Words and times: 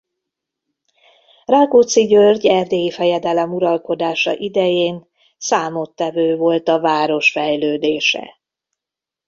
Rákóczi 1.45 2.05
György 2.07 2.45
erdélyi 2.47 2.91
fejedelem 2.91 3.53
uralkodása 3.53 4.33
idején 4.35 5.05
számottevő 5.37 6.35
volt 6.37 6.67
a 6.67 6.79
város 6.79 7.31
fejlődése. 7.31 8.39